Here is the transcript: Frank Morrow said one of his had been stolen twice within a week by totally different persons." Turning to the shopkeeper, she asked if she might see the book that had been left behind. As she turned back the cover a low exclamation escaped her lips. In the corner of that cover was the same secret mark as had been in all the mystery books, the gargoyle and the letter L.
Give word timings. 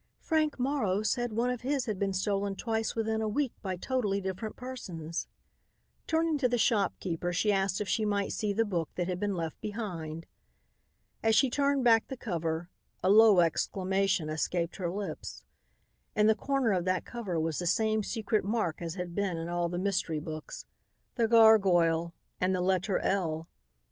Frank 0.19 0.57
Morrow 0.57 1.03
said 1.03 1.31
one 1.31 1.51
of 1.51 1.61
his 1.61 1.85
had 1.85 1.99
been 1.99 2.11
stolen 2.11 2.55
twice 2.55 2.95
within 2.95 3.21
a 3.21 3.27
week 3.29 3.51
by 3.61 3.75
totally 3.75 4.19
different 4.19 4.55
persons." 4.55 5.27
Turning 6.07 6.39
to 6.39 6.49
the 6.49 6.57
shopkeeper, 6.57 7.31
she 7.31 7.51
asked 7.51 7.79
if 7.79 7.87
she 7.87 8.03
might 8.03 8.31
see 8.31 8.51
the 8.51 8.65
book 8.65 8.89
that 8.95 9.07
had 9.07 9.19
been 9.19 9.35
left 9.35 9.61
behind. 9.61 10.25
As 11.21 11.35
she 11.35 11.51
turned 11.51 11.83
back 11.83 12.07
the 12.07 12.17
cover 12.17 12.71
a 13.03 13.11
low 13.11 13.41
exclamation 13.41 14.27
escaped 14.27 14.77
her 14.77 14.89
lips. 14.89 15.43
In 16.15 16.25
the 16.25 16.33
corner 16.33 16.71
of 16.71 16.85
that 16.85 17.05
cover 17.05 17.39
was 17.39 17.59
the 17.59 17.67
same 17.67 18.01
secret 18.01 18.43
mark 18.43 18.81
as 18.81 18.95
had 18.95 19.13
been 19.13 19.37
in 19.37 19.49
all 19.49 19.69
the 19.69 19.77
mystery 19.77 20.19
books, 20.19 20.65
the 21.13 21.27
gargoyle 21.27 22.15
and 22.39 22.55
the 22.55 22.61
letter 22.61 22.97
L. 22.97 23.47